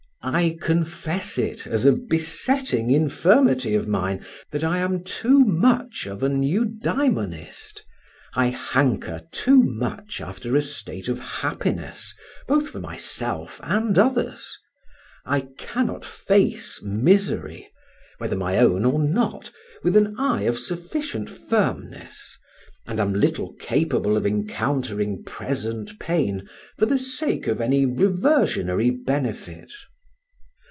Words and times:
I 0.23 0.59
confess 0.61 1.39
it, 1.39 1.65
as 1.65 1.83
a 1.83 1.91
besetting 1.93 2.91
infirmity 2.91 3.73
of 3.73 3.87
mine, 3.87 4.23
that 4.51 4.63
I 4.63 4.77
am 4.77 5.03
too 5.03 5.39
much 5.39 6.05
of 6.05 6.21
an 6.21 6.43
Eudæmonist; 6.43 7.81
I 8.35 8.45
hanker 8.49 9.23
too 9.31 9.63
much 9.63 10.21
after 10.21 10.55
a 10.55 10.61
state 10.61 11.07
of 11.09 11.19
happiness, 11.19 12.13
both 12.47 12.69
for 12.69 12.79
myself 12.79 13.59
and 13.63 13.97
others; 13.97 14.55
I 15.25 15.47
cannot 15.57 16.05
face 16.05 16.83
misery, 16.83 17.71
whether 18.19 18.35
my 18.35 18.59
own 18.59 18.85
or 18.85 18.99
not, 18.99 19.49
with 19.83 19.97
an 19.97 20.15
eye 20.19 20.43
of 20.43 20.59
sufficient 20.59 21.31
firmness, 21.31 22.37
and 22.85 22.99
am 22.99 23.13
little 23.15 23.53
capable 23.53 24.15
of 24.17 24.27
encountering 24.27 25.23
present 25.23 25.97
pain 25.99 26.47
for 26.77 26.85
the 26.85 26.99
sake 26.99 27.47
of 27.47 27.59
any 27.59 27.87
reversionary 27.87 28.91
benefit. 28.91 29.71